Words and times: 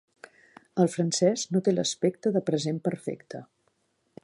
El 0.83 0.89
francès 0.93 1.43
no 1.57 1.61
té 1.67 1.75
l'aspecte 1.75 2.33
de 2.39 2.43
present 2.49 2.83
perfecte. 2.91 3.43